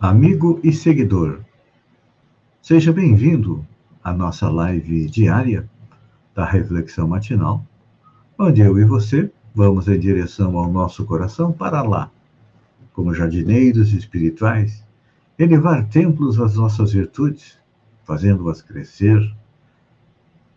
amigo 0.00 0.60
e 0.62 0.72
seguidor. 0.72 1.40
Seja 2.62 2.92
bem-vindo 2.92 3.66
à 4.02 4.12
nossa 4.12 4.48
live 4.48 5.06
diária 5.06 5.68
da 6.32 6.44
Reflexão 6.44 7.08
Matinal, 7.08 7.66
onde 8.38 8.60
eu 8.60 8.78
e 8.78 8.84
você 8.84 9.28
vamos 9.52 9.88
em 9.88 9.98
direção 9.98 10.56
ao 10.56 10.70
nosso 10.70 11.04
coração 11.04 11.52
para 11.52 11.82
lá, 11.82 12.12
como 12.92 13.12
jardineiros 13.12 13.92
espirituais, 13.92 14.84
elevar 15.36 15.84
templos 15.88 16.38
às 16.38 16.54
nossas 16.54 16.92
virtudes, 16.92 17.58
fazendo-as 18.04 18.62
crescer 18.62 19.34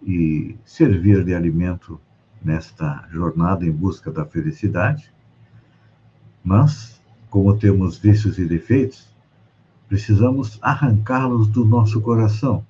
e 0.03 0.55
servir 0.63 1.23
de 1.23 1.33
alimento 1.33 1.99
nesta 2.43 3.07
jornada 3.11 3.65
em 3.65 3.71
busca 3.71 4.11
da 4.11 4.23
felicidade, 4.23 5.11
mas 6.43 7.01
como 7.27 7.57
temos 7.57 7.97
vícios 7.97 8.37
e 8.37 8.45
defeitos, 8.45 9.10
precisamos 9.91 10.57
arrancá-los 10.61 11.49
do 11.49 11.65
nosso 11.65 11.99
coração. 11.99 12.65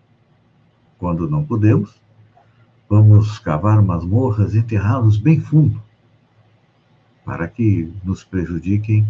Quando 0.97 1.29
não 1.29 1.45
podemos, 1.45 2.01
vamos 2.89 3.37
cavar 3.37 3.79
masmorras 3.79 4.55
e 4.55 4.57
enterrá-los 4.57 5.17
bem 5.17 5.39
fundo, 5.39 5.79
para 7.23 7.47
que 7.47 7.93
nos 8.03 8.23
prejudiquem 8.23 9.07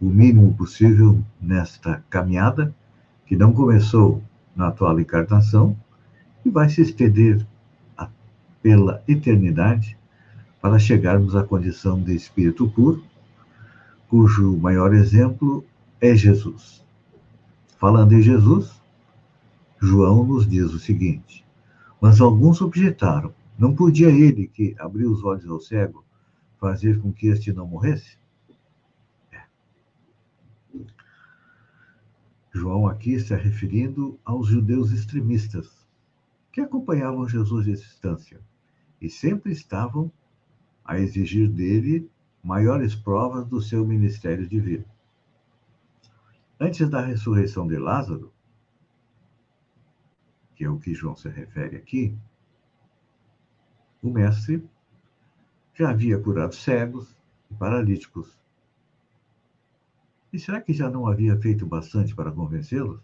o 0.00 0.04
mínimo 0.04 0.54
possível 0.54 1.20
nesta 1.40 2.00
caminhada 2.08 2.72
que 3.26 3.36
não 3.36 3.52
começou 3.52 4.22
na 4.54 4.68
atual 4.68 5.00
encarnação 5.00 5.76
e 6.44 6.50
vai 6.50 6.68
se 6.68 6.80
estender 6.80 7.44
pela 8.62 9.02
eternidade 9.08 9.98
para 10.62 10.78
chegarmos 10.78 11.34
à 11.34 11.42
condição 11.42 12.00
de 12.00 12.14
espírito 12.14 12.68
puro 12.68 13.02
cujo 14.08 14.56
maior 14.58 14.94
exemplo 14.94 15.64
é 16.00 16.14
Jesus. 16.14 16.86
Falando 17.78 18.12
em 18.12 18.20
Jesus, 18.20 18.82
João 19.80 20.24
nos 20.24 20.48
diz 20.48 20.72
o 20.72 20.80
seguinte: 20.80 21.46
Mas 22.00 22.20
alguns 22.20 22.60
objetaram: 22.60 23.32
não 23.56 23.74
podia 23.74 24.08
ele, 24.08 24.48
que 24.48 24.74
abriu 24.80 25.12
os 25.12 25.22
olhos 25.22 25.48
ao 25.48 25.60
cego, 25.60 26.04
fazer 26.58 27.00
com 27.00 27.12
que 27.12 27.28
este 27.28 27.52
não 27.52 27.68
morresse? 27.68 28.18
É. 29.30 29.42
João 32.52 32.88
aqui 32.88 33.12
está 33.12 33.36
referindo 33.36 34.18
aos 34.24 34.48
judeus 34.48 34.90
extremistas, 34.90 35.86
que 36.52 36.60
acompanhavam 36.60 37.28
Jesus 37.28 37.64
de 37.64 37.74
distância 37.74 38.40
e 39.00 39.08
sempre 39.08 39.52
estavam 39.52 40.10
a 40.84 40.98
exigir 40.98 41.48
dele 41.48 42.10
maiores 42.42 42.96
provas 42.96 43.46
do 43.46 43.62
seu 43.62 43.86
ministério 43.86 44.48
divino. 44.48 44.84
Antes 46.60 46.88
da 46.90 47.00
ressurreição 47.00 47.68
de 47.68 47.78
Lázaro, 47.78 48.32
que 50.56 50.64
é 50.64 50.68
o 50.68 50.78
que 50.78 50.92
João 50.92 51.14
se 51.14 51.28
refere 51.28 51.76
aqui, 51.76 52.18
o 54.02 54.10
mestre 54.10 54.68
já 55.72 55.90
havia 55.90 56.18
curado 56.18 56.54
cegos 56.54 57.16
e 57.48 57.54
paralíticos. 57.54 58.36
E 60.32 60.38
será 60.38 60.60
que 60.60 60.72
já 60.72 60.90
não 60.90 61.06
havia 61.06 61.38
feito 61.40 61.64
bastante 61.64 62.12
para 62.12 62.32
convencê-los? 62.32 63.00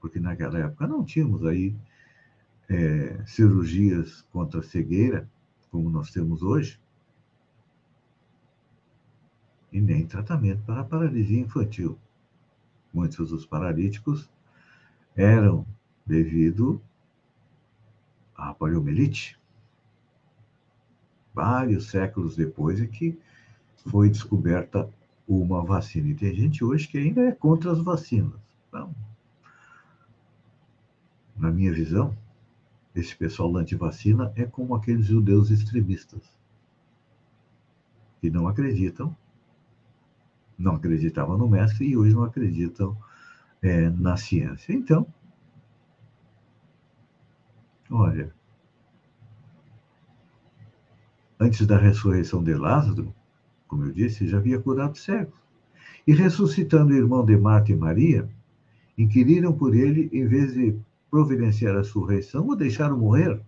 Porque 0.00 0.18
naquela 0.18 0.58
época 0.58 0.86
não 0.86 1.04
tínhamos 1.04 1.44
aí 1.44 1.76
é, 2.70 3.22
cirurgias 3.26 4.22
contra 4.32 4.60
a 4.60 4.62
cegueira, 4.62 5.28
como 5.70 5.90
nós 5.90 6.10
temos 6.10 6.42
hoje 6.42 6.80
e 9.72 9.80
nem 9.80 10.06
tratamento 10.06 10.62
para 10.64 10.84
paralisia 10.84 11.40
infantil. 11.40 11.98
Muitos 12.92 13.30
dos 13.30 13.46
paralíticos 13.46 14.28
eram 15.16 15.66
devido 16.04 16.80
à 18.36 18.52
poliomielite. 18.52 19.38
Vários 21.34 21.88
séculos 21.88 22.36
depois 22.36 22.80
é 22.80 22.86
que 22.86 23.18
foi 23.86 24.10
descoberta 24.10 24.88
uma 25.26 25.64
vacina. 25.64 26.08
E 26.08 26.14
tem 26.14 26.34
gente 26.34 26.62
hoje 26.62 26.86
que 26.86 26.98
ainda 26.98 27.22
é 27.22 27.32
contra 27.32 27.72
as 27.72 27.80
vacinas. 27.80 28.38
Então, 28.68 28.94
na 31.36 31.50
minha 31.50 31.72
visão, 31.72 32.14
esse 32.94 33.16
pessoal 33.16 33.56
anti-vacina 33.56 34.32
é 34.36 34.44
como 34.44 34.74
aqueles 34.74 35.06
judeus 35.06 35.50
extremistas 35.50 36.22
que 38.20 38.30
não 38.30 38.46
acreditam 38.46 39.16
não 40.58 40.76
acreditavam 40.76 41.36
no 41.36 41.48
mestre 41.48 41.86
e 41.86 41.96
hoje 41.96 42.14
não 42.14 42.24
acreditam 42.24 42.96
é, 43.60 43.88
na 43.90 44.16
ciência. 44.16 44.72
Então, 44.72 45.06
olha, 47.90 48.34
antes 51.38 51.66
da 51.66 51.76
ressurreição 51.76 52.42
de 52.42 52.54
Lázaro, 52.54 53.14
como 53.66 53.84
eu 53.84 53.92
disse, 53.92 54.28
já 54.28 54.36
havia 54.36 54.60
curado 54.60 54.98
cegos. 54.98 55.40
E 56.06 56.12
ressuscitando 56.12 56.92
o 56.92 56.96
irmão 56.96 57.24
de 57.24 57.36
Marta 57.36 57.72
e 57.72 57.76
Maria, 57.76 58.28
inquiriram 58.98 59.52
por 59.52 59.74
ele 59.74 60.10
em 60.12 60.26
vez 60.26 60.52
de 60.52 60.76
providenciar 61.10 61.74
a 61.74 61.78
ressurreição 61.78 62.46
ou 62.46 62.56
deixaram 62.56 62.98
morrer. 62.98 63.40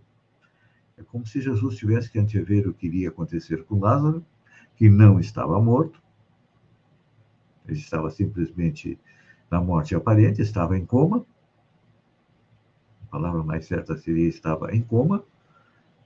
É 0.96 1.02
como 1.02 1.26
se 1.26 1.40
Jesus 1.40 1.76
tivesse 1.76 2.10
que 2.10 2.18
antever 2.18 2.68
o 2.68 2.74
que 2.74 2.86
iria 2.86 3.08
acontecer 3.08 3.64
com 3.64 3.80
Lázaro, 3.80 4.24
que 4.76 4.88
não 4.88 5.18
estava 5.18 5.60
morto, 5.60 6.00
ele 7.66 7.78
estava 7.78 8.10
simplesmente 8.10 8.98
na 9.50 9.60
morte 9.60 9.94
aparente, 9.94 10.42
estava 10.42 10.76
em 10.76 10.84
coma. 10.84 11.24
A 13.04 13.10
palavra 13.10 13.42
mais 13.42 13.66
certa 13.66 13.96
seria 13.96 14.28
estava 14.28 14.74
em 14.74 14.82
coma. 14.82 15.24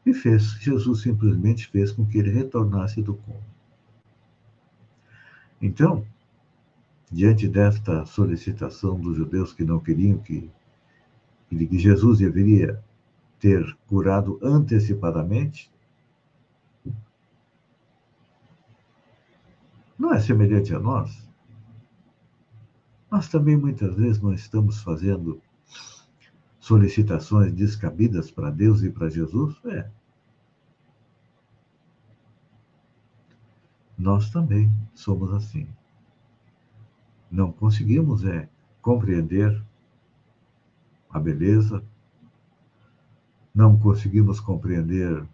E 0.04 0.14
fez, 0.14 0.52
Jesus 0.60 1.02
simplesmente 1.02 1.68
fez 1.68 1.92
com 1.92 2.06
que 2.06 2.18
ele 2.18 2.30
retornasse 2.30 3.02
do 3.02 3.14
coma. 3.14 3.58
Então, 5.60 6.06
diante 7.10 7.48
desta 7.48 8.06
solicitação 8.06 8.98
dos 8.98 9.16
judeus 9.16 9.52
que 9.52 9.64
não 9.64 9.80
queriam 9.80 10.18
que, 10.18 10.50
que 11.50 11.78
Jesus 11.78 12.18
deveria 12.18 12.82
ter 13.40 13.76
curado 13.88 14.38
antecipadamente, 14.42 15.70
não 19.98 20.14
é 20.14 20.20
semelhante 20.20 20.74
a 20.74 20.78
nós? 20.78 21.27
Nós 23.10 23.28
também 23.28 23.56
muitas 23.56 23.94
vezes 23.94 24.20
não 24.20 24.34
estamos 24.34 24.82
fazendo 24.82 25.40
solicitações 26.60 27.52
descabidas 27.52 28.30
para 28.30 28.50
Deus 28.50 28.82
e 28.82 28.90
para 28.90 29.08
Jesus? 29.08 29.56
É. 29.64 29.90
Nós 33.96 34.30
também 34.30 34.70
somos 34.94 35.32
assim. 35.32 35.66
Não 37.30 37.50
conseguimos 37.50 38.24
é 38.24 38.48
compreender 38.82 39.62
a 41.10 41.18
beleza, 41.18 41.82
não 43.54 43.78
conseguimos 43.78 44.38
compreender 44.38 45.26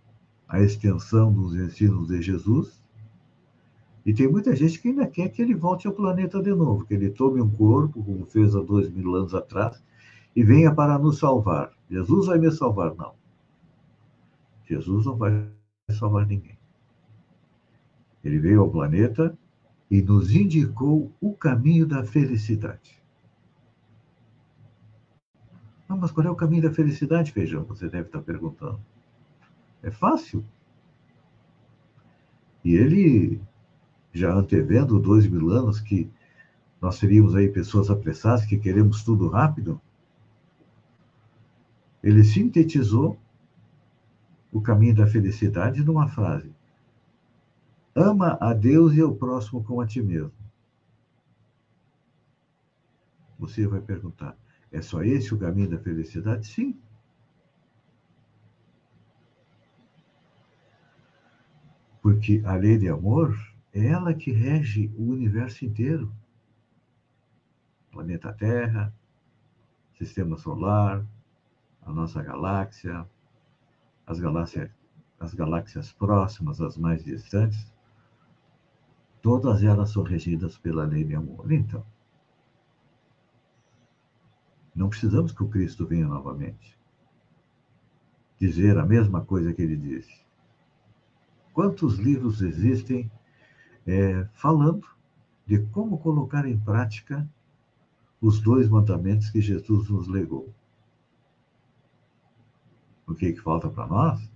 a 0.48 0.60
extensão 0.60 1.32
dos 1.32 1.54
ensinos 1.56 2.08
de 2.08 2.22
Jesus 2.22 2.83
e 4.04 4.12
tem 4.12 4.28
muita 4.28 4.54
gente 4.54 4.80
que 4.80 4.88
ainda 4.88 5.06
quer 5.06 5.30
que 5.30 5.40
ele 5.40 5.54
volte 5.54 5.86
ao 5.86 5.94
planeta 5.94 6.42
de 6.42 6.50
novo, 6.50 6.84
que 6.84 6.92
ele 6.92 7.10
tome 7.10 7.40
um 7.40 7.48
corpo, 7.48 8.04
como 8.04 8.26
fez 8.26 8.54
há 8.54 8.60
dois 8.60 8.90
mil 8.90 9.14
anos 9.14 9.34
atrás, 9.34 9.82
e 10.36 10.42
venha 10.44 10.74
para 10.74 10.98
nos 10.98 11.18
salvar. 11.18 11.72
Jesus 11.88 12.26
vai 12.26 12.38
me 12.38 12.50
salvar, 12.50 12.94
não. 12.94 13.14
Jesus 14.66 15.06
não 15.06 15.16
vai 15.16 15.48
salvar 15.90 16.26
ninguém. 16.26 16.58
Ele 18.22 18.38
veio 18.38 18.60
ao 18.60 18.70
planeta 18.70 19.36
e 19.90 20.02
nos 20.02 20.34
indicou 20.34 21.10
o 21.20 21.34
caminho 21.34 21.86
da 21.86 22.04
felicidade. 22.04 23.02
Não, 25.88 25.96
mas 25.96 26.10
qual 26.10 26.26
é 26.26 26.30
o 26.30 26.34
caminho 26.34 26.62
da 26.62 26.72
felicidade, 26.72 27.32
Feijão? 27.32 27.64
Você 27.64 27.88
deve 27.88 28.08
estar 28.08 28.20
perguntando. 28.20 28.80
É 29.82 29.90
fácil. 29.90 30.44
E 32.64 32.74
ele 32.74 33.40
já 34.14 34.32
antevendo 34.32 35.00
dois 35.00 35.26
mil 35.26 35.50
anos 35.50 35.80
que 35.80 36.08
nós 36.80 36.96
seríamos 36.96 37.34
aí 37.34 37.48
pessoas 37.48 37.90
apressadas 37.90 38.46
que 38.46 38.56
queremos 38.56 39.02
tudo 39.02 39.28
rápido? 39.28 39.80
Ele 42.00 42.22
sintetizou 42.22 43.18
o 44.52 44.60
caminho 44.60 44.94
da 44.94 45.06
felicidade 45.06 45.82
numa 45.82 46.06
frase: 46.06 46.54
Ama 47.94 48.38
a 48.40 48.54
Deus 48.54 48.94
e 48.94 49.00
ao 49.00 49.14
próximo 49.14 49.64
como 49.64 49.80
a 49.80 49.86
ti 49.86 50.00
mesmo. 50.00 50.32
Você 53.36 53.66
vai 53.66 53.80
perguntar: 53.80 54.36
é 54.70 54.80
só 54.80 55.02
esse 55.02 55.34
o 55.34 55.38
caminho 55.38 55.70
da 55.70 55.78
felicidade? 55.78 56.46
Sim. 56.46 56.78
Porque 62.00 62.42
a 62.44 62.54
lei 62.54 62.76
de 62.76 62.88
amor 62.88 63.34
é 63.74 63.86
ela 63.88 64.14
que 64.14 64.30
rege 64.30 64.90
o 64.96 65.10
universo 65.10 65.64
inteiro 65.64 66.14
planeta 67.90 68.32
Terra, 68.32 68.92
sistema 69.92 70.36
solar, 70.36 71.06
a 71.82 71.92
nossa 71.92 72.22
galáxia, 72.22 73.08
as 74.06 74.18
galáxias, 74.18 74.70
as 75.20 75.32
galáxias 75.32 75.92
próximas, 75.92 76.60
as 76.60 76.76
mais 76.76 77.04
distantes, 77.04 77.72
todas 79.22 79.62
elas 79.62 79.90
são 79.90 80.02
regidas 80.02 80.58
pela 80.58 80.84
lei 80.84 81.04
de 81.04 81.14
amor. 81.14 81.52
Então, 81.52 81.86
não 84.74 84.88
precisamos 84.88 85.30
que 85.30 85.42
o 85.42 85.48
Cristo 85.48 85.86
venha 85.86 86.08
novamente 86.08 86.76
dizer 88.40 88.76
a 88.76 88.84
mesma 88.84 89.24
coisa 89.24 89.52
que 89.54 89.62
ele 89.62 89.76
disse. 89.76 90.24
Quantos 91.52 91.98
livros 91.98 92.42
existem 92.42 93.10
é, 93.86 94.24
falando 94.34 94.86
de 95.46 95.58
como 95.66 95.98
colocar 95.98 96.46
em 96.46 96.58
prática 96.58 97.28
os 98.20 98.40
dois 98.40 98.68
mandamentos 98.68 99.28
que 99.30 99.40
Jesus 99.40 99.90
nos 99.90 100.08
legou. 100.08 100.52
O 103.06 103.14
que, 103.14 103.32
que 103.32 103.40
falta 103.40 103.68
para 103.68 103.86
nós? 103.86 104.32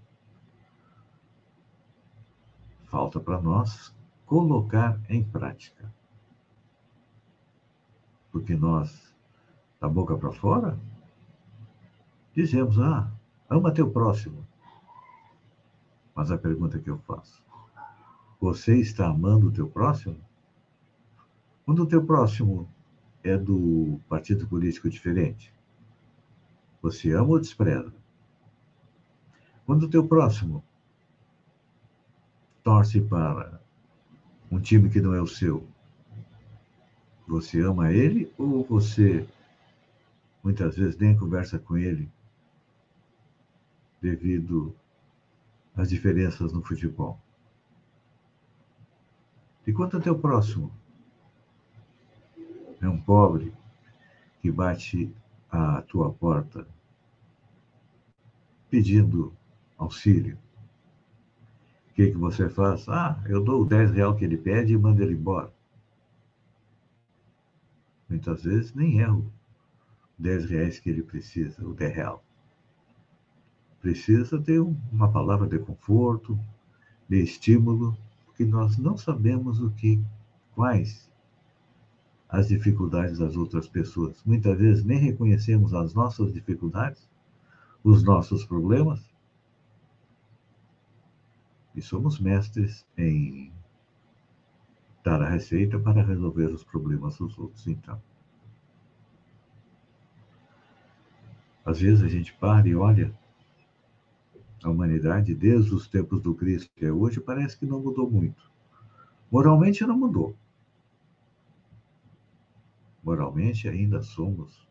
Falta 2.85 3.19
para 3.19 3.41
nós 3.41 3.95
colocar 4.27 5.01
em 5.09 5.25
prática. 5.25 5.91
Porque 8.31 8.55
nós, 8.55 9.15
da 9.81 9.89
boca 9.89 10.17
para 10.19 10.33
fora, 10.33 10.79
dizemos: 12.35 12.79
ah, 12.79 13.11
ama 13.49 13.73
teu 13.73 13.91
próximo. 13.91 14.47
Mas 16.15 16.31
a 16.31 16.37
pergunta 16.37 16.79
que 16.79 16.91
eu 16.91 16.99
faço: 16.99 17.43
você 18.41 18.77
está 18.77 19.09
amando 19.09 19.49
o 19.49 19.53
teu 19.53 19.69
próximo? 19.69 20.17
Quando 21.65 21.83
o 21.83 21.87
teu 21.87 22.05
próximo 22.05 22.69
é 23.23 23.37
do 23.37 24.01
partido 24.09 24.47
político 24.47 24.89
diferente? 24.89 25.53
Você 26.81 27.13
ama 27.13 27.31
ou 27.31 27.41
despreza? 27.41 27.93
Quando 29.67 29.83
o 29.83 29.91
teu 29.91 30.07
próximo 30.07 30.65
torce 32.63 33.01
para 33.01 33.61
um 34.51 34.61
time 34.61 34.89
que 34.89 35.01
não 35.01 35.13
é 35.13 35.21
o 35.21 35.27
seu, 35.27 35.67
você 37.27 37.61
ama 37.61 37.93
ele 37.93 38.33
ou 38.39 38.65
você 38.65 39.29
muitas 40.43 40.77
vezes 40.77 40.97
nem 40.97 41.17
conversa 41.17 41.59
com 41.59 41.77
ele 41.77 42.11
devido 44.01 44.75
às 45.77 45.91
diferenças 45.91 46.53
no 46.53 46.63
futebol? 46.63 47.21
E 49.69 49.73
quanto 49.75 49.99
ao 49.99 50.03
teu 50.03 50.19
próximo? 50.19 50.73
É 52.81 52.89
um 52.89 52.99
pobre 52.99 53.53
que 54.41 54.51
bate 54.51 55.15
à 55.51 55.83
tua 55.83 56.11
porta 56.11 56.67
pedindo 58.71 59.37
auxílio. 59.77 60.39
O 61.91 61.93
que, 61.93 62.13
que 62.13 62.17
você 62.17 62.49
faz? 62.49 62.89
Ah, 62.89 63.23
eu 63.27 63.45
dou 63.45 63.61
o 63.61 63.67
10 63.67 63.91
real 63.91 64.17
que 64.17 64.25
ele 64.25 64.39
pede 64.39 64.73
e 64.73 64.79
mando 64.79 65.03
ele 65.03 65.13
embora. 65.13 65.53
Muitas 68.09 68.45
vezes 68.45 68.73
nem 68.73 69.03
é 69.03 69.11
o 69.13 69.31
10 70.19 70.47
reais 70.47 70.81
que 70.81 70.89
ele 70.89 71.03
precisa, 71.03 71.63
o 71.63 71.75
10 71.75 71.95
real. 71.95 72.25
Precisa 73.83 74.41
ter 74.41 74.61
uma 74.61 75.13
palavra 75.13 75.47
de 75.47 75.59
conforto, 75.59 76.41
de 77.07 77.23
estímulo, 77.23 77.95
porque 78.39 78.45
nós 78.45 78.79
não 78.79 78.97
sabemos 78.97 79.61
o 79.61 79.69
que, 79.73 80.01
quais 80.55 81.11
as 82.29 82.47
dificuldades 82.47 83.19
das 83.19 83.35
outras 83.35 83.67
pessoas. 83.67 84.23
Muitas 84.25 84.57
vezes 84.57 84.85
nem 84.85 84.97
reconhecemos 84.97 85.75
as 85.75 85.93
nossas 85.93 86.33
dificuldades, 86.33 87.11
os 87.83 88.05
nossos 88.05 88.45
problemas, 88.45 89.03
e 91.75 91.83
somos 91.83 92.21
mestres 92.21 92.87
em 92.97 93.53
dar 95.03 95.21
a 95.21 95.29
receita 95.29 95.77
para 95.77 96.05
resolver 96.05 96.47
os 96.47 96.63
problemas 96.63 97.19
dos 97.19 97.37
outros, 97.39 97.67
então. 97.67 98.01
Às 101.65 101.81
vezes 101.81 102.05
a 102.05 102.09
gente 102.09 102.33
para 102.35 102.69
e 102.69 102.77
olha 102.77 103.13
a 104.63 104.71
humanidade 104.71 105.35
desde 105.35 105.75
os 105.75 105.87
tempos 105.89 106.21
do 106.21 106.35
Cristo 106.35 106.71
até 106.77 106.91
hoje, 106.91 107.21
parece 107.21 107.57
que 107.57 107.67
não 107.67 107.81
mudou 107.81 108.11
muito. 108.11 108.51
Moralmente 109.31 109.87
não 109.87 109.99
mudou. 109.99 110.37
Moralmente, 113.03 113.69
ainda 113.69 114.03
somos 114.03 114.67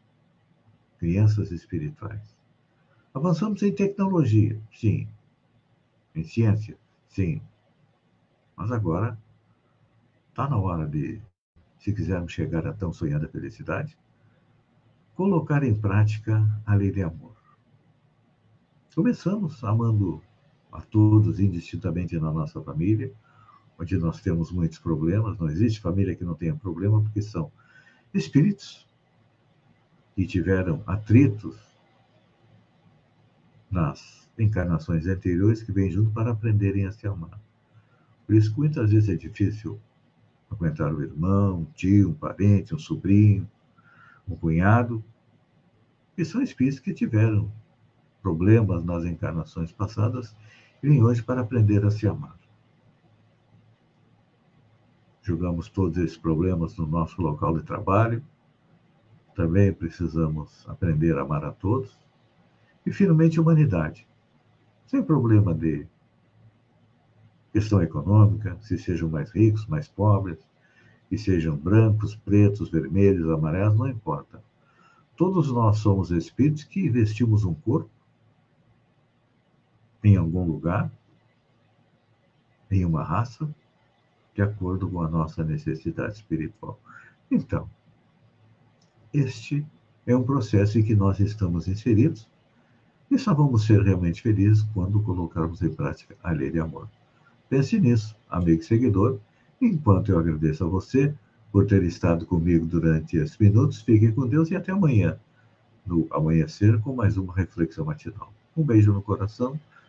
crianças 1.00 1.52
espirituais. 1.52 2.36
Avançamos 3.14 3.62
em 3.64 3.74
tecnologia, 3.74 4.62
sim. 4.72 5.08
Em 6.14 6.24
ciência, 6.24 6.78
sim. 7.08 7.42
Mas 8.56 8.72
agora 8.72 9.18
está 10.30 10.50
na 10.50 10.58
hora 10.58 10.88
de, 10.88 11.22
se 11.80 11.94
quisermos 11.94 12.32
chegar 12.32 12.68
a 12.68 12.74
tão 12.74 12.92
sonhada 12.92 13.28
felicidade, 13.28 13.98
colocar 15.16 15.64
em 15.64 15.74
prática 15.74 16.46
a 16.66 16.76
lei 16.76 16.92
de 16.92 17.02
amor. 17.02 17.37
Começamos 18.98 19.64
amando 19.64 20.24
a 20.72 20.82
todos 20.82 21.40
indistintamente 21.40 22.18
na 22.18 22.32
nossa 22.32 22.60
família, 22.64 23.14
onde 23.78 23.96
nós 23.96 24.22
temos 24.22 24.52
muitos 24.52 24.80
problemas. 24.80 25.38
Não 25.38 25.48
existe 25.48 25.80
família 25.80 26.16
que 26.16 26.24
não 26.24 26.34
tenha 26.34 26.56
problema, 26.56 27.00
porque 27.04 27.22
são 27.22 27.52
espíritos 28.12 28.88
que 30.16 30.26
tiveram 30.26 30.82
atritos 30.88 31.60
nas 33.70 34.28
encarnações 34.36 35.06
anteriores 35.06 35.62
que 35.62 35.72
vêm 35.72 35.92
junto 35.92 36.10
para 36.10 36.32
aprenderem 36.32 36.88
a 36.88 36.92
se 36.92 37.06
amar. 37.06 37.40
Por 38.26 38.34
isso 38.34 38.52
que 38.52 38.58
muitas 38.58 38.90
vezes 38.90 39.10
é 39.10 39.16
difícil 39.16 39.80
aguentar 40.50 40.92
o 40.92 41.04
irmão, 41.04 41.60
um 41.60 41.66
tio, 41.66 42.10
um 42.10 42.16
parente, 42.16 42.74
um 42.74 42.80
sobrinho, 42.80 43.48
um 44.28 44.36
cunhado, 44.36 45.04
que 46.16 46.26
são 46.26 46.42
espíritos 46.42 46.80
que 46.80 46.96
tiveram 46.96 47.52
problemas 48.28 48.84
nas 48.84 49.06
encarnações 49.06 49.72
passadas 49.72 50.36
e 50.84 51.02
hoje 51.02 51.24
para 51.24 51.42
aprender 51.42 51.86
a 51.86 51.92
se 51.92 52.08
amar 52.08 52.38
jogamos 55.28 55.68
todos 55.68 55.98
esses 55.98 56.18
problemas 56.18 56.78
no 56.78 56.88
nosso 56.88 57.22
local 57.22 57.58
de 57.58 57.64
trabalho. 57.64 58.24
Também 59.36 59.74
precisamos 59.74 60.66
aprender 60.70 61.18
a 61.18 61.22
amar 61.22 61.44
a 61.44 61.52
todos. 61.52 62.00
E, 62.86 62.94
finalmente, 62.94 63.38
humanidade. 63.38 64.08
Sem 64.86 65.04
problema 65.04 65.54
de 65.54 65.86
questão 67.52 67.82
econômica, 67.82 68.58
se 68.62 68.78
sejam 68.78 69.10
mais 69.10 69.30
ricos, 69.32 69.68
mais 69.68 69.90
pobres, 69.90 70.40
que 71.10 71.18
sejam 71.18 71.58
brancos, 71.58 72.16
pretos, 72.16 72.70
vermelhos, 72.70 73.30
amarelos, 73.30 73.78
não 73.78 73.90
importa. 73.90 74.42
Todos 75.18 75.52
nós 75.52 75.80
somos 75.80 76.10
espíritos 76.10 76.64
que 76.64 76.90
vestimos 76.90 77.44
um 77.44 77.54
corpo 77.54 77.90
em 80.04 80.16
algum 80.16 80.46
lugar, 80.46 80.92
em 82.70 82.86
uma 82.86 83.04
raça, 83.04 83.50
de 84.36 84.42
acordo 84.42 84.88
com 84.90 85.02
a 85.02 85.10
nossa 85.10 85.44
necessidade 85.44 86.14
espiritual. 86.14 86.80
Então, 87.32 87.70
este 89.14 89.66
é 90.06 90.16
um 90.16 90.24
processo 90.24 90.78
em 90.78 90.84
que 90.84 90.96
nós 90.96 91.20
estamos 91.20 91.68
inseridos 91.68 92.28
e 93.10 93.18
só 93.18 93.34
vamos 93.34 93.66
ser 93.66 93.82
realmente 93.82 94.22
felizes 94.22 94.64
quando 94.74 95.02
colocarmos 95.02 95.62
em 95.62 95.74
prática 95.74 96.16
a 96.22 96.32
lei 96.32 96.52
de 96.52 96.60
amor. 96.60 96.88
Pense 97.50 97.80
nisso, 97.80 98.16
amigo 98.30 98.62
e 98.62 98.66
seguidor. 98.66 99.20
Enquanto 99.62 100.12
eu 100.12 100.20
agradeço 100.20 100.66
a 100.66 100.68
você 100.68 101.14
por 101.52 101.66
ter 101.66 101.82
estado 101.84 102.26
comigo 102.26 102.66
durante 102.66 103.18
esses 103.18 103.38
minutos, 103.38 103.82
fiquem 103.82 104.12
com 104.12 104.28
Deus 104.28 104.52
e 104.52 104.56
até 104.56 104.72
amanhã, 104.72 105.18
no 105.86 106.06
amanhecer, 106.12 106.80
com 106.82 106.94
mais 106.94 107.18
uma 107.18 107.34
reflexão 107.34 107.86
matinal. 107.86 108.32
Um 108.56 108.64
beijo 108.64 108.92
no 108.92 109.02
coração 109.02 109.60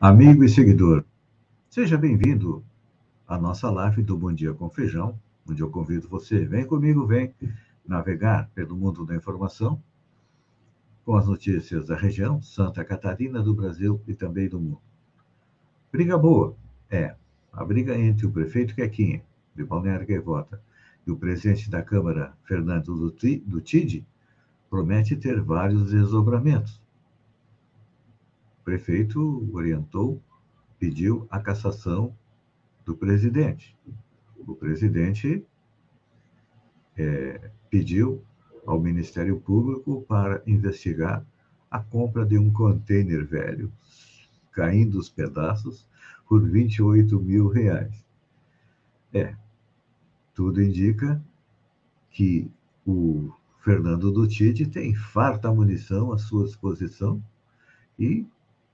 amigo 0.00 0.42
e 0.42 0.48
seguidor. 0.48 1.04
Seja 1.68 1.98
bem-vindo 1.98 2.64
à 3.28 3.36
nossa 3.36 3.70
live 3.70 4.02
do 4.02 4.16
Bom 4.16 4.32
Dia 4.32 4.54
com 4.54 4.70
Feijão, 4.70 5.20
onde 5.46 5.62
eu 5.62 5.70
convido 5.70 6.08
você, 6.08 6.46
vem 6.46 6.64
comigo, 6.64 7.06
vem 7.06 7.34
navegar 7.86 8.48
pelo 8.54 8.74
mundo 8.74 9.04
da 9.04 9.14
informação 9.14 9.78
com 11.04 11.14
as 11.16 11.26
notícias 11.26 11.84
da 11.84 11.96
região, 11.96 12.40
Santa 12.40 12.82
Catarina, 12.82 13.42
do 13.42 13.52
Brasil 13.52 14.00
e 14.08 14.14
também 14.14 14.48
do 14.48 14.58
mundo. 14.58 14.80
Briga 15.92 16.16
boa, 16.16 16.56
é, 16.88 17.14
a 17.52 17.62
briga 17.62 17.94
entre 17.94 18.24
o 18.24 18.32
prefeito 18.32 18.74
Quequinha, 18.74 19.22
de 19.54 19.62
Balneário 19.64 20.06
Gaivota, 20.06 20.62
e 21.06 21.10
o 21.10 21.16
presidente 21.16 21.68
da 21.68 21.82
Câmara, 21.82 22.32
Fernando 22.44 22.96
do 22.96 23.60
Tide, 23.60 24.06
promete 24.70 25.14
ter 25.14 25.42
vários 25.42 25.90
desdobramentos 25.90 26.80
prefeito 28.70 29.50
orientou, 29.52 30.22
pediu 30.78 31.26
a 31.28 31.40
cassação 31.40 32.14
do 32.84 32.96
presidente. 32.96 33.76
O 34.46 34.54
presidente 34.54 35.44
é, 36.96 37.50
pediu 37.68 38.22
ao 38.64 38.80
Ministério 38.80 39.40
Público 39.40 40.02
para 40.02 40.40
investigar 40.46 41.26
a 41.68 41.80
compra 41.80 42.24
de 42.24 42.38
um 42.38 42.52
container 42.52 43.26
velho, 43.26 43.72
caindo 44.52 45.00
os 45.00 45.08
pedaços, 45.08 45.84
por 46.28 46.48
28 46.48 47.20
mil 47.20 47.48
reais. 47.48 48.06
É, 49.12 49.34
tudo 50.32 50.62
indica 50.62 51.20
que 52.08 52.48
o 52.86 53.32
Fernando 53.64 54.12
Dutide 54.12 54.68
tem 54.68 54.94
farta 54.94 55.52
munição 55.52 56.12
à 56.12 56.18
sua 56.18 56.44
disposição 56.44 57.20
e 57.98 58.24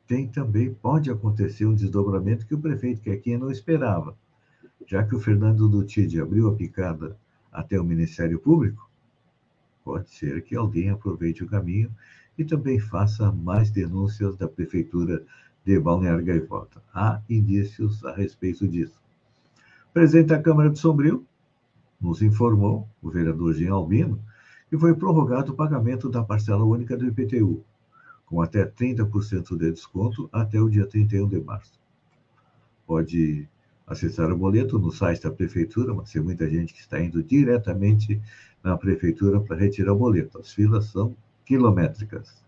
tem 0.07 0.29
também, 0.29 0.73
pode 0.73 1.11
acontecer 1.11 1.67
um 1.67 1.75
desdobramento 1.75 2.47
que 2.47 2.55
o 2.55 2.61
prefeito 2.61 3.01
Quequinha 3.01 3.39
não 3.39 3.51
esperava. 3.51 4.17
Já 4.87 5.03
que 5.03 5.17
o 5.17 5.21
Fernando 5.21 5.69
Dutide 5.69 6.21
abriu 6.21 6.49
a 6.49 6.55
picada 6.55 7.17
até 7.53 7.81
o 7.81 7.85
Ministério 7.85 8.39
Público, 8.39 8.89
pode 9.85 10.11
ser 10.11 10.43
que 10.43 10.55
alguém 10.55 10.91
aproveite 10.91 11.43
o 11.43 11.49
caminho 11.49 11.91
e 12.39 12.45
também 12.45 12.79
faça 12.79 13.33
mais 13.33 13.71
denúncias 13.71 14.37
da 14.37 14.47
Prefeitura 14.47 15.25
de 15.65 15.81
Balneário 15.81 16.25
Gaivota. 16.25 16.81
Há 16.95 17.21
indícios 17.29 18.05
a 18.05 18.15
respeito 18.15 18.69
disso. 18.69 19.01
Presidente 19.93 20.29
da 20.29 20.41
Câmara 20.41 20.71
de 20.71 20.79
Sombrio 20.79 21.27
nos 22.01 22.23
informou, 22.23 22.89
o 23.03 23.11
vereador 23.11 23.55
Jean 23.55 23.73
Albino, 23.73 24.21
que 24.69 24.79
foi 24.79 24.95
prorrogado 24.95 25.53
o 25.53 25.57
pagamento 25.57 26.09
da 26.09 26.23
parcela 26.23 26.65
única 26.65 26.97
do 26.97 27.07
IPTU, 27.07 27.65
com 28.27 28.43
até 28.43 28.67
30% 28.67 29.57
de 29.57 29.71
desconto 29.71 30.29
até 30.33 30.61
o 30.61 30.69
dia 30.69 30.87
31 30.87 31.29
de 31.29 31.41
março. 31.41 31.81
Pode 32.87 33.49
acessar 33.87 34.31
o 34.33 34.37
boleto 34.37 34.79
no 34.79 34.91
site 34.91 35.23
da 35.23 35.31
prefeitura, 35.31 35.95
mas 35.95 36.11
tem 36.11 36.21
muita 36.21 36.51
gente 36.51 36.75
que 36.75 36.81
está 36.81 37.01
indo 37.01 37.23
diretamente 37.23 38.21
na 38.63 38.77
prefeitura 38.77 39.41
para 39.41 39.57
retirar 39.57 39.93
o 39.93 39.99
boleto. 39.99 40.39
As 40.39 40.53
filas 40.53 40.87
são 40.87 41.17
quilométricas. 41.45 42.45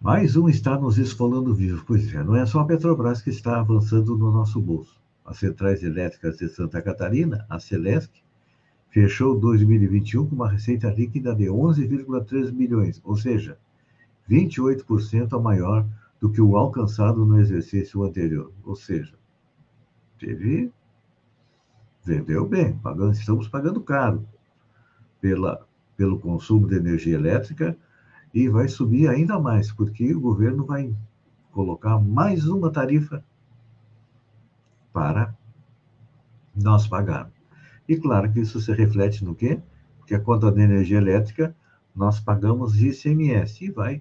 Mais 0.00 0.34
um 0.34 0.48
está 0.48 0.78
nos 0.78 0.96
esfolando 0.96 1.54
vivo. 1.54 1.84
Pois 1.86 2.12
é, 2.14 2.24
não 2.24 2.34
é 2.34 2.46
só 2.46 2.60
a 2.60 2.64
Petrobras 2.64 3.20
que 3.20 3.28
está 3.28 3.60
avançando 3.60 4.16
no 4.16 4.32
nosso 4.32 4.58
bolso. 4.58 4.98
As 5.22 5.36
centrais 5.36 5.82
elétricas 5.82 6.38
de 6.38 6.48
Santa 6.48 6.80
Catarina, 6.80 7.44
a 7.50 7.60
Celesc, 7.60 8.10
fechou 8.90 9.38
2021 9.38 10.26
com 10.26 10.34
uma 10.34 10.50
receita 10.50 10.90
líquida 10.90 11.34
de 11.34 11.44
11,3 11.44 12.50
bilhões, 12.50 13.00
ou 13.04 13.16
seja, 13.16 13.58
28% 14.28 15.32
a 15.32 15.40
maior 15.40 15.86
do 16.20 16.30
que 16.30 16.40
o 16.40 16.56
alcançado 16.56 17.24
no 17.24 17.40
exercício 17.40 18.02
anterior. 18.02 18.52
Ou 18.64 18.76
seja, 18.76 19.14
teve 20.18 20.72
vendeu 22.04 22.46
bem, 22.46 22.76
pagando, 22.78 23.12
estamos 23.12 23.48
pagando 23.48 23.80
caro 23.80 24.26
pela, 25.20 25.66
pelo 25.96 26.18
consumo 26.18 26.66
de 26.66 26.76
energia 26.76 27.14
elétrica 27.14 27.76
e 28.32 28.48
vai 28.48 28.68
subir 28.68 29.08
ainda 29.08 29.38
mais, 29.38 29.72
porque 29.72 30.14
o 30.14 30.20
governo 30.20 30.64
vai 30.64 30.94
colocar 31.52 31.98
mais 31.98 32.46
uma 32.46 32.70
tarifa 32.70 33.24
para 34.92 35.34
nós 36.54 36.86
pagarmos. 36.86 37.39
E 37.90 37.96
claro 37.96 38.32
que 38.32 38.38
isso 38.38 38.60
se 38.60 38.72
reflete 38.72 39.24
no 39.24 39.34
quê? 39.34 39.60
Porque 39.98 40.14
a 40.14 40.20
conta 40.20 40.52
de 40.52 40.60
energia 40.60 40.98
elétrica 40.98 41.56
nós 41.92 42.20
pagamos 42.20 42.80
ICMS 42.80 43.64
e 43.64 43.70
vai 43.72 44.00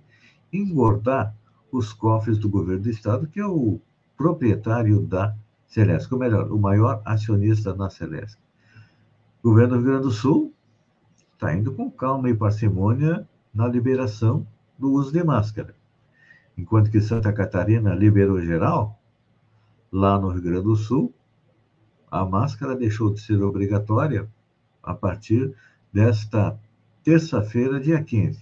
engordar 0.54 1.36
os 1.72 1.92
cofres 1.92 2.38
do 2.38 2.48
governo 2.48 2.84
do 2.84 2.90
estado, 2.92 3.26
que 3.26 3.40
é 3.40 3.48
o 3.48 3.82
proprietário 4.16 5.02
da 5.02 5.36
Celeste, 5.66 6.14
ou 6.14 6.20
melhor, 6.20 6.52
o 6.52 6.60
maior 6.60 7.02
acionista 7.04 7.74
na 7.74 7.90
Celeste. 7.90 8.38
O 9.42 9.50
governo 9.50 9.70
do 9.70 9.82
Rio 9.82 9.86
Grande 9.88 10.04
do 10.04 10.12
Sul 10.12 10.54
está 11.34 11.52
indo 11.56 11.74
com 11.74 11.90
calma 11.90 12.30
e 12.30 12.36
parcimônia 12.36 13.28
na 13.52 13.68
liberação 13.68 14.46
do 14.78 14.92
uso 14.92 15.12
de 15.12 15.24
máscara. 15.24 15.74
Enquanto 16.56 16.92
que 16.92 17.02
Santa 17.02 17.34
Catarina 17.34 17.96
liberou 17.96 18.40
geral, 18.40 19.02
lá 19.92 20.20
no 20.20 20.30
Rio 20.30 20.44
Grande 20.44 20.66
do 20.66 20.76
Sul, 20.76 21.12
a 22.12 22.26
máscara 22.26 22.76
deixou 22.76 23.14
de 23.14 23.22
ser 23.22 23.42
obrigatória 23.42 24.28
a 24.82 24.94
partir 24.94 25.54
desta 25.92 26.60
terça-feira, 27.04 27.80
dia 27.80 28.04
15. 28.04 28.40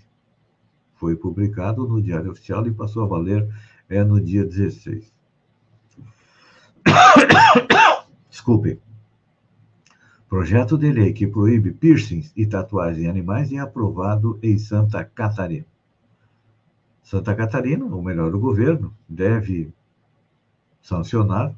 Foi 0.95 1.15
publicado 1.15 1.87
no 1.87 2.01
Diário 2.01 2.31
Oficial 2.31 2.65
e 2.67 2.71
passou 2.71 3.03
a 3.03 3.07
valer 3.07 3.47
é, 3.89 4.03
no 4.03 4.19
dia 4.19 4.45
16. 4.45 5.11
Desculpe. 8.29 8.79
Projeto 10.27 10.77
de 10.77 10.91
lei 10.91 11.13
que 11.13 11.25
proíbe 11.25 11.71
piercings 11.71 12.33
e 12.35 12.45
tatuagens 12.45 13.05
em 13.05 13.09
animais 13.09 13.51
é 13.53 13.59
aprovado 13.59 14.37
em 14.43 14.57
Santa 14.57 15.03
Catarina. 15.03 15.65
Santa 17.01 17.33
Catarina, 17.33 17.85
ou 17.85 18.01
melhor, 18.01 18.35
o 18.35 18.39
governo, 18.39 18.93
deve 19.07 19.73
sancionar 20.81 21.55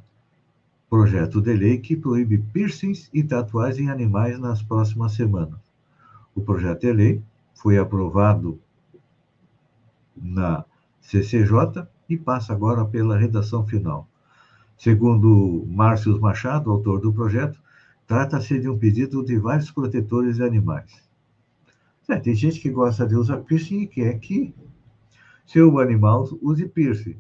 projeto 0.89 1.39
de 1.39 1.53
lei 1.53 1.77
que 1.77 1.96
proíbe 1.96 2.39
piercings 2.39 3.10
e 3.13 3.24
tatuagens 3.24 3.88
em 3.88 3.91
animais 3.91 4.39
nas 4.39 4.63
próximas 4.63 5.13
semanas. 5.13 5.60
O 6.34 6.41
projeto 6.41 6.81
de 6.81 6.91
lei 6.91 7.24
foi 7.53 7.77
aprovado 7.77 8.60
na 10.15 10.65
CCJ 11.01 11.88
e 12.10 12.17
passa 12.17 12.53
agora 12.53 12.84
pela 12.86 13.17
redação 13.17 13.65
final. 13.65 14.08
Segundo 14.77 15.65
Márcio 15.67 16.19
Machado, 16.19 16.72
autor 16.72 17.00
do 17.00 17.13
projeto, 17.13 17.60
trata-se 18.08 18.60
de 18.60 18.67
um 18.67 18.77
pedido 18.77 19.24
de 19.24 19.38
vários 19.38 19.69
protetores 19.69 20.38
de 20.38 20.43
animais. 20.43 21.08
É, 22.08 22.17
tem 22.17 22.34
gente 22.34 22.60
que 22.60 22.72
gosta 22.72 23.05
de 23.05 23.15
usar 23.15 23.38
piercing 23.38 23.81
e 23.81 23.88
quer 23.88 24.17
que 24.17 24.55
seu 25.46 25.77
animal 25.77 26.27
use 26.41 26.67
piercing. 26.67 27.17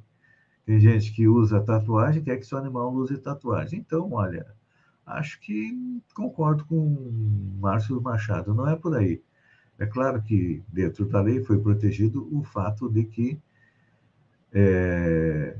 Tem 0.69 0.79
gente 0.79 1.11
que 1.13 1.27
usa 1.27 1.59
tatuagem, 1.59 2.21
quer 2.21 2.37
que 2.37 2.45
seu 2.45 2.55
animal 2.55 2.93
use 2.93 3.17
tatuagem. 3.17 3.79
Então, 3.79 4.11
olha, 4.11 4.45
acho 5.03 5.39
que 5.39 5.75
concordo 6.13 6.63
com 6.65 7.57
Márcio 7.59 7.99
Machado, 7.99 8.53
não 8.53 8.69
é 8.69 8.75
por 8.75 8.95
aí. 8.95 9.19
É 9.79 9.87
claro 9.87 10.21
que 10.21 10.61
dentro 10.71 11.07
da 11.07 11.21
lei 11.21 11.43
foi 11.43 11.59
protegido 11.59 12.29
o 12.31 12.43
fato 12.43 12.87
de 12.87 13.03
que 13.03 13.41
é, 14.53 15.57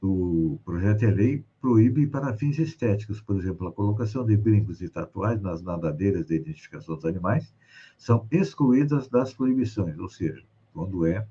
o 0.00 0.60
projeto 0.64 1.00
de 1.00 1.10
lei 1.10 1.44
proíbe 1.60 2.06
para 2.06 2.32
fins 2.32 2.60
estéticos, 2.60 3.20
por 3.20 3.36
exemplo, 3.40 3.66
a 3.66 3.72
colocação 3.72 4.24
de 4.24 4.36
brincos 4.36 4.80
e 4.80 4.88
tatuagens 4.88 5.42
nas 5.42 5.62
nadadeiras 5.62 6.26
de 6.26 6.36
identificação 6.36 6.94
dos 6.94 7.04
animais 7.04 7.52
são 7.98 8.24
excluídas 8.30 9.08
das 9.08 9.34
proibições, 9.34 9.98
ou 9.98 10.08
seja, 10.08 10.44
quando 10.72 11.04
é 11.04 11.26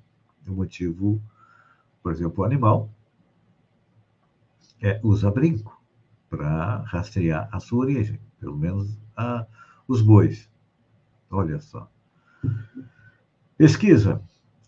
um 0.46 0.56
motivo 0.56 1.22
por 2.01 2.12
exemplo, 2.12 2.44
o 2.44 2.46
animal 2.46 2.89
é, 4.82 5.00
usa 5.03 5.29
brinco 5.29 5.79
para 6.29 6.77
rastrear 6.84 7.50
a 7.51 7.60
sua 7.60 7.79
origem, 7.79 8.20
pelo 8.39 8.58
menos 8.58 8.98
a, 9.15 9.46
os 9.88 10.01
bois. 10.01 10.50
Olha 11.29 11.60
só. 11.60 11.89
Pesquisa: 13.58 14.22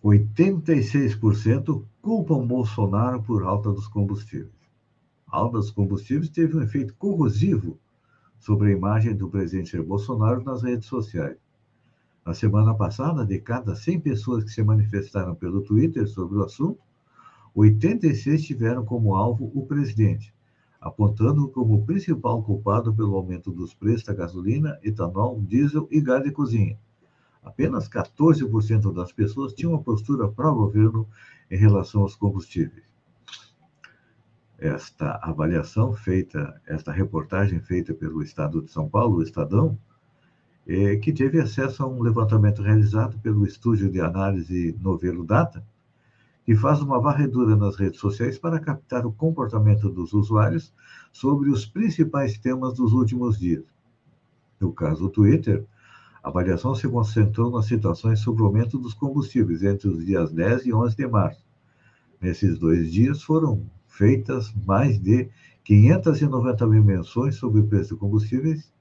86% 0.03 1.85
culpam 2.01 2.45
Bolsonaro 2.45 3.21
por 3.21 3.43
alta 3.43 3.71
dos 3.71 3.88
combustíveis. 3.88 4.51
A 5.27 5.38
alta 5.38 5.59
dos 5.59 5.71
combustíveis 5.71 6.29
teve 6.29 6.57
um 6.57 6.61
efeito 6.61 6.93
corrosivo 6.95 7.79
sobre 8.38 8.69
a 8.69 8.75
imagem 8.75 9.15
do 9.15 9.29
presidente 9.29 9.79
Bolsonaro 9.81 10.43
nas 10.43 10.63
redes 10.63 10.88
sociais. 10.88 11.38
Na 12.25 12.33
semana 12.33 12.73
passada, 12.73 13.25
de 13.25 13.39
cada 13.39 13.75
100 13.75 14.01
pessoas 14.01 14.43
que 14.43 14.51
se 14.51 14.63
manifestaram 14.63 15.33
pelo 15.33 15.61
Twitter 15.61 16.07
sobre 16.07 16.38
o 16.38 16.43
assunto, 16.43 16.79
86 17.53 18.43
tiveram 18.43 18.86
como 18.86 19.15
alvo 19.15 19.51
o 19.53 19.65
presidente, 19.65 20.34
apontando-o 20.79 21.50
como 21.50 21.86
principal 21.86 22.41
culpado 22.41 22.93
pelo 22.93 23.15
aumento 23.15 23.51
dos 23.51 23.74
preços 23.74 24.05
da 24.05 24.13
gasolina, 24.13 24.79
etanol, 24.81 25.41
diesel 25.41 25.88
e 25.91 26.00
gás 26.00 26.24
de 26.24 26.31
cozinha. 26.31 26.79
apenas 27.43 27.89
14% 27.89 28.93
das 28.93 29.12
pessoas 29.12 29.53
tinham 29.53 29.74
uma 29.74 29.81
postura 29.81 30.27
pró-governo 30.27 31.08
em 31.50 31.58
relação 31.58 32.01
aos 32.01 32.15
combustíveis. 32.15 32.86
Esta 34.60 35.20
avaliação 35.24 35.91
feita, 35.91 36.62
esta 36.67 36.91
reportagem 36.91 37.60
feita 37.60 37.96
pelo 37.96 38.22
Estado 38.22 38.62
de 38.62 38.70
São 38.70 38.88
Paulo, 38.88 39.17
o 39.17 39.24
Estadão, 39.24 39.75
é, 40.67 40.96
que 40.98 41.12
teve 41.12 41.41
acesso 41.41 41.84
a 41.84 41.88
um 41.88 42.03
levantamento 42.03 42.62
realizado 42.62 43.17
pelo 43.20 43.43
estúdio 43.43 43.91
de 43.91 44.00
análise 44.00 44.77
Novelo 44.79 45.25
Data, 45.25 45.65
que 46.51 46.55
faz 46.58 46.81
uma 46.81 47.00
varredura 47.00 47.55
nas 47.55 47.77
redes 47.77 48.01
sociais 48.01 48.38
para 48.38 48.60
captar 48.60 49.05
o 49.05 49.13
comportamento 49.13 49.89
dos 49.89 50.12
usuários 50.12 50.74
sobre 51.10 51.50
os 51.50 51.65
principais 51.65 52.38
temas 52.38 52.74
dos 52.74 52.91
últimos 52.91 53.39
dias. 53.39 53.63
No 54.60 54.74
caso 54.74 55.03
do 55.03 55.10
Twitter, 55.10 55.65
a 56.22 56.27
avaliação 56.27 56.75
se 56.75 56.89
concentrou 56.89 57.50
nas 57.50 57.67
situações 57.67 58.20
sobre 58.20 58.43
o 58.43 58.48
aumento 58.48 58.77
dos 58.77 58.93
combustíveis 58.93 59.63
entre 59.63 59.88
os 59.88 60.05
dias 60.05 60.34
10 60.34 60.65
e 60.65 60.74
11 60.74 60.93
de 60.93 61.08
março. 61.08 61.41
Nesses 62.20 62.60
dois 62.60 62.91
dias 62.91 63.24
foram 63.24 63.65
feitas 63.88 64.53
mais 64.65 65.00
de 65.00 65.29
590 65.63 66.67
mil 66.67 66.84
menções 66.84 67.36
sobre 67.36 67.62
o 67.62 67.67
preço 67.67 67.93
de 67.93 68.00
combustíveis, 68.01 68.74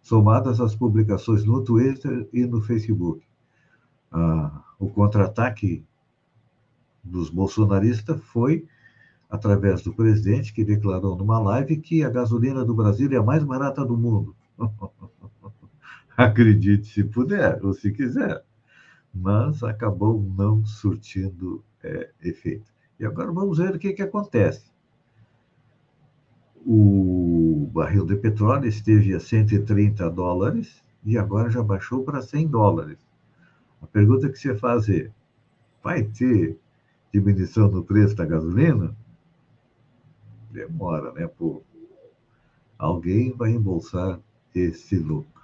somadas 0.00 0.60
às 0.60 0.76
publicações 0.76 1.44
no 1.44 1.60
Twitter 1.64 2.28
e 2.32 2.46
no 2.46 2.60
Facebook. 2.60 3.26
Ah, 4.12 4.62
o 4.78 4.88
contra-ataque 4.88 5.84
dos 7.02 7.30
bolsonaristas 7.30 8.20
foi 8.24 8.66
através 9.30 9.82
do 9.82 9.94
presidente, 9.94 10.52
que 10.52 10.64
declarou 10.64 11.16
numa 11.16 11.38
live 11.38 11.76
que 11.76 12.02
a 12.02 12.10
gasolina 12.10 12.64
do 12.64 12.74
Brasil 12.74 13.10
é 13.12 13.16
a 13.16 13.22
mais 13.22 13.44
barata 13.44 13.84
do 13.84 13.96
mundo. 13.96 14.34
Acredite 16.16 16.88
se 16.88 17.04
puder 17.04 17.64
ou 17.64 17.72
se 17.72 17.92
quiser. 17.92 18.42
Mas 19.14 19.62
acabou 19.62 20.20
não 20.36 20.64
surtindo 20.64 21.62
é, 21.82 22.10
efeito. 22.22 22.70
E 22.98 23.06
agora 23.06 23.32
vamos 23.32 23.58
ver 23.58 23.74
o 23.74 23.78
que, 23.78 23.92
que 23.92 24.02
acontece. 24.02 24.70
O 26.66 27.70
barril 27.72 28.04
de 28.04 28.16
petróleo 28.16 28.66
esteve 28.66 29.14
a 29.14 29.20
130 29.20 30.10
dólares 30.10 30.84
e 31.04 31.16
agora 31.16 31.48
já 31.48 31.62
baixou 31.62 32.04
para 32.04 32.20
100 32.20 32.48
dólares. 32.48 32.98
A 33.80 33.86
pergunta 33.86 34.28
que 34.28 34.38
você 34.38 34.54
faz 34.54 34.88
é: 34.88 35.10
vai 35.82 36.02
ter 36.02 36.58
diminuição 37.12 37.68
no 37.68 37.84
preço 37.84 38.14
da 38.14 38.24
gasolina? 38.24 38.94
Demora, 40.50 41.12
né, 41.12 41.26
pô? 41.26 41.62
Alguém 42.78 43.32
vai 43.32 43.50
embolsar 43.50 44.18
esse 44.54 44.96
lucro. 44.98 45.42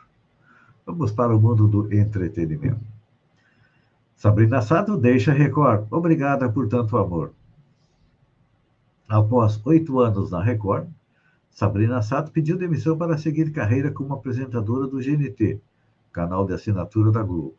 Vamos 0.85 1.13
para 1.13 1.37
o 1.37 1.41
mundo 1.41 1.69
do 1.69 1.93
entretenimento. 1.93 2.81
Sabrina 4.17 4.63
Sato 4.63 4.97
deixa 4.97 5.33
Record. 5.33 5.87
Obrigada 5.91 6.51
por 6.51 6.69
tanto 6.69 6.97
amor. 6.97 7.33
Após 9.09 9.61
oito 9.67 10.01
anos 10.01 10.31
na 10.31 10.43
Record, 10.43 10.89
Sabrina 11.51 12.03
Sato 12.03 12.33
pediu 12.33 12.57
demissão 12.57 12.97
para 12.97 13.19
seguir 13.19 13.53
carreira 13.53 13.91
como 13.91 14.15
apresentadora 14.15 14.87
do 14.87 14.99
GNT, 14.99 15.61
canal 16.13 16.47
de 16.47 16.55
assinatura 16.55 17.13
da 17.13 17.23
Globo. 17.23 17.55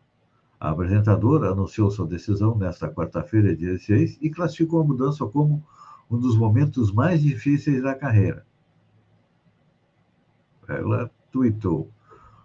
A 0.59 0.69
apresentadora 0.71 1.51
anunciou 1.51 1.91
sua 1.91 2.07
decisão 2.07 2.57
nesta 2.57 2.89
quarta-feira, 2.89 3.55
dia 3.55 3.77
6, 3.77 4.17
e 4.21 4.29
classificou 4.29 4.81
a 4.81 4.83
mudança 4.83 5.25
como 5.27 5.63
um 6.09 6.17
dos 6.17 6.35
momentos 6.37 6.91
mais 6.91 7.21
difíceis 7.21 7.83
da 7.83 7.93
carreira. 7.93 8.45
Ela 10.67 11.11
tweetou: 11.31 11.91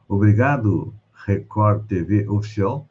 Obrigado, 0.06 0.94
Record 1.26 1.86
TV 1.86 2.28
Oficial, 2.28 2.86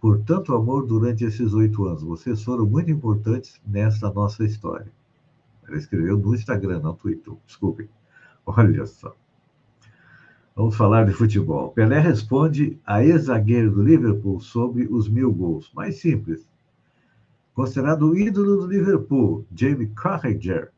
por 0.00 0.20
tanto 0.22 0.54
amor 0.54 0.86
durante 0.86 1.24
esses 1.24 1.52
oito 1.52 1.84
anos. 1.84 2.02
Vocês 2.02 2.42
foram 2.42 2.66
muito 2.66 2.90
importantes 2.90 3.60
nessa 3.66 4.10
nossa 4.10 4.44
história. 4.44 4.90
Ela 5.68 5.76
escreveu 5.76 6.16
no 6.16 6.34
Instagram, 6.34 6.80
não 6.80 6.92
no 6.92 6.96
Twitter. 6.96 7.34
Desculpe. 7.46 7.90
Olha 8.46 8.86
só. 8.86 9.14
Vamos 10.56 10.74
falar 10.74 11.04
de 11.04 11.12
futebol. 11.12 11.70
Pelé 11.72 12.00
responde 12.00 12.80
a 12.86 13.04
ex-zagueiro 13.04 13.70
do 13.70 13.82
Liverpool 13.82 14.40
sobre 14.40 14.88
os 14.90 15.06
mil 15.06 15.30
gols. 15.30 15.70
Mais 15.74 16.00
simples. 16.00 16.48
Considerado 17.52 18.08
o 18.08 18.16
ídolo 18.16 18.56
do 18.56 18.66
Liverpool, 18.66 19.44
Jamie 19.54 19.88
Carragher, 19.88 20.72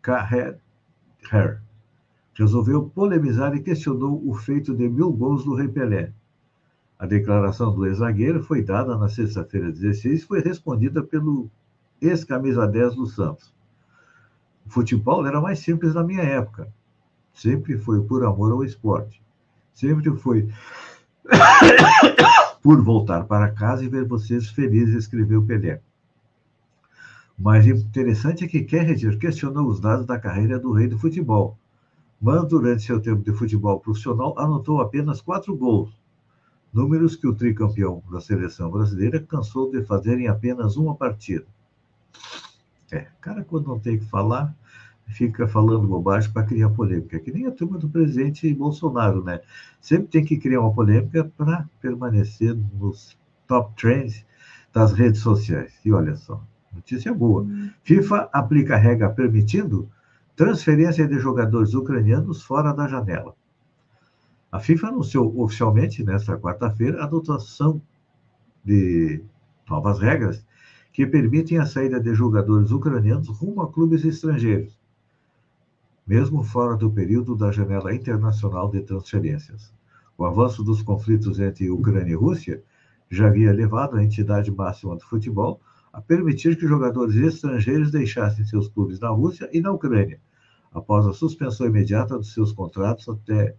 Carragher 0.00 0.60
resolveu 2.32 2.88
polemizar 2.90 3.56
e 3.56 3.60
questionou 3.60 4.22
o 4.24 4.34
feito 4.34 4.72
de 4.72 4.88
mil 4.88 5.12
gols 5.12 5.44
do 5.44 5.56
Rei 5.56 5.66
Pelé. 5.66 6.12
A 6.96 7.04
declaração 7.04 7.74
do 7.74 7.84
ex-zagueiro 7.84 8.40
foi 8.44 8.62
dada 8.62 8.96
na 8.96 9.08
sexta-feira 9.08 9.72
16 9.72 10.22
e 10.22 10.26
foi 10.26 10.40
respondida 10.40 11.02
pelo 11.02 11.50
ex-camisa 12.00 12.68
10 12.68 12.94
do 12.94 13.06
Santos. 13.06 13.52
O 14.64 14.70
futebol 14.70 15.26
era 15.26 15.40
mais 15.40 15.58
simples 15.58 15.92
na 15.92 16.04
minha 16.04 16.22
época. 16.22 16.72
Sempre 17.32 17.78
foi 17.78 18.02
por 18.02 18.24
amor 18.24 18.52
ao 18.52 18.64
esporte. 18.64 19.22
Sempre 19.72 20.14
foi 20.16 20.48
por 22.62 22.82
voltar 22.82 23.24
para 23.24 23.50
casa 23.50 23.84
e 23.84 23.88
ver 23.88 24.06
vocês 24.06 24.48
felizes, 24.48 24.94
escreveu 24.94 25.42
Pelé. 25.42 25.80
O 27.38 27.42
mais 27.42 27.66
interessante 27.66 28.44
é 28.44 28.48
que 28.48 28.62
Kerriger 28.62 29.18
questionou 29.18 29.66
os 29.66 29.80
dados 29.80 30.06
da 30.06 30.18
carreira 30.18 30.58
do 30.58 30.72
rei 30.72 30.86
do 30.86 30.98
futebol 30.98 31.56
mas 32.22 32.46
durante 32.46 32.84
seu 32.84 33.00
tempo 33.00 33.24
de 33.24 33.32
futebol 33.32 33.80
profissional 33.80 34.38
anotou 34.38 34.80
apenas 34.80 35.20
quatro 35.20 35.56
gols, 35.56 35.90
números 36.72 37.16
que 37.16 37.26
o 37.26 37.34
tricampeão 37.34 38.00
da 38.12 38.20
seleção 38.20 38.70
brasileira 38.70 39.20
cansou 39.20 39.72
de 39.72 39.82
fazer 39.82 40.20
em 40.20 40.28
apenas 40.28 40.76
uma 40.76 40.94
partida. 40.94 41.44
É, 42.92 43.08
cara, 43.20 43.42
quando 43.42 43.66
não 43.66 43.80
tem 43.80 43.98
que 43.98 44.04
falar, 44.04 44.54
fica 45.06 45.46
falando 45.46 45.86
bobagem 45.86 46.30
para 46.32 46.44
criar 46.44 46.70
polêmica, 46.70 47.18
que 47.18 47.32
nem 47.32 47.46
a 47.46 47.50
turma 47.50 47.78
do 47.78 47.88
presidente 47.88 48.52
Bolsonaro, 48.54 49.22
né? 49.22 49.40
Sempre 49.80 50.08
tem 50.08 50.24
que 50.24 50.38
criar 50.38 50.60
uma 50.60 50.72
polêmica 50.72 51.30
para 51.36 51.68
permanecer 51.80 52.56
nos 52.78 53.16
top 53.46 53.74
trends 53.76 54.24
das 54.72 54.92
redes 54.92 55.20
sociais. 55.20 55.74
E 55.84 55.92
olha 55.92 56.16
só, 56.16 56.42
notícia 56.72 57.12
boa. 57.12 57.46
FIFA 57.82 58.28
aplica 58.32 58.76
regra 58.76 59.10
permitindo 59.10 59.88
transferência 60.34 61.06
de 61.06 61.18
jogadores 61.18 61.74
ucranianos 61.74 62.42
fora 62.42 62.72
da 62.72 62.88
janela. 62.88 63.34
A 64.50 64.58
FIFA 64.60 64.88
anunciou 64.88 65.40
oficialmente 65.40 66.02
nesta 66.02 66.36
quarta-feira 66.38 67.00
a 67.00 67.04
adoção 67.04 67.80
de 68.64 69.22
novas 69.68 69.98
regras 69.98 70.44
que 70.92 71.06
permitem 71.06 71.58
a 71.58 71.66
saída 71.66 71.98
de 71.98 72.14
jogadores 72.14 72.70
ucranianos 72.70 73.28
rumo 73.28 73.62
a 73.62 73.72
clubes 73.72 74.04
estrangeiros, 74.04 74.78
mesmo 76.06 76.42
fora 76.42 76.76
do 76.76 76.90
período 76.90 77.36
da 77.36 77.52
janela 77.52 77.94
internacional 77.94 78.70
de 78.70 78.82
transferências. 78.82 79.72
O 80.16 80.24
avanço 80.24 80.62
dos 80.62 80.82
conflitos 80.82 81.38
entre 81.38 81.70
Ucrânia 81.70 82.12
e 82.12 82.16
Rússia 82.16 82.62
já 83.10 83.26
havia 83.26 83.52
levado 83.52 83.96
a 83.96 84.04
entidade 84.04 84.50
máxima 84.50 84.96
do 84.96 85.04
futebol 85.04 85.60
a 85.92 86.00
permitir 86.00 86.56
que 86.56 86.66
jogadores 86.66 87.14
estrangeiros 87.16 87.90
deixassem 87.90 88.44
seus 88.44 88.68
clubes 88.68 88.98
na 88.98 89.10
Rússia 89.10 89.48
e 89.52 89.60
na 89.60 89.70
Ucrânia, 89.70 90.18
após 90.72 91.06
a 91.06 91.12
suspensão 91.12 91.66
imediata 91.66 92.16
dos 92.16 92.32
seus 92.32 92.52
contratos 92.52 93.08
até 93.08 93.54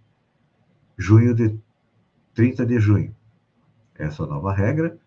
junho 0.97 1.34
de 1.36 1.56
30 2.34 2.65
de 2.65 2.79
junho. 2.79 3.15
Essa 3.95 4.25
nova 4.25 4.51
regra 4.51 4.97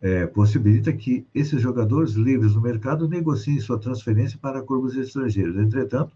é, 0.00 0.26
possibilita 0.26 0.92
que 0.92 1.26
esses 1.34 1.60
jogadores 1.60 2.12
livres 2.12 2.54
no 2.54 2.60
mercado 2.60 3.08
negociem 3.08 3.60
sua 3.60 3.78
transferência 3.78 4.38
para 4.38 4.62
clubes 4.62 4.96
estrangeiros. 4.96 5.56
Entretanto, 5.56 6.12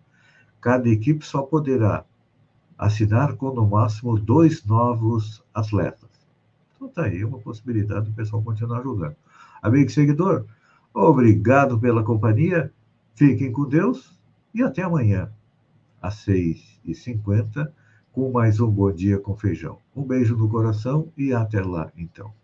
cada 0.61 0.89
equipe 0.89 1.25
só 1.25 1.43
poderá 1.43 2.05
assinar 2.79 3.37
com 3.37 3.53
no 3.53 3.67
máximo 3.67 4.19
dois 4.19 4.65
novos 4.65 5.43
atletas. 5.53 6.09
Então 6.75 6.89
tá 6.89 7.05
aí 7.05 7.25
uma 7.25 7.39
possibilidade 7.39 8.07
do 8.07 8.13
pessoal 8.13 8.43
continuar 8.43 8.83
jogando. 8.83 9.17
Amigo 9.63 9.91
seguidor, 9.91 10.47
obrigado 10.95 11.79
pela 11.79 12.03
companhia. 12.03 12.73
Fiquem 13.15 13.53
com 13.53 13.69
Deus 13.69 14.19
e 14.55 14.63
até 14.63 14.83
amanhã, 14.83 15.31
às 16.01 16.25
6h50, 16.27 17.71
com 18.13 18.33
mais 18.33 18.61
um 18.61 18.71
Bom 18.71 18.91
Dia 18.91 19.19
com 19.19 19.37
Feijão. 19.37 19.79
Um 19.95 20.03
beijo 20.03 20.37
no 20.37 20.49
coração 20.49 21.13
e 21.17 21.33
até 21.33 21.61
lá, 21.61 21.93
então. 21.97 22.40